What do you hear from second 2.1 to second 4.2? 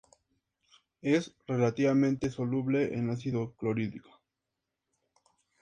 soluble en ácido clorhídrico.